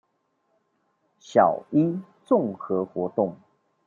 [1.19, 1.95] 小一
[2.25, 3.37] 綜合活動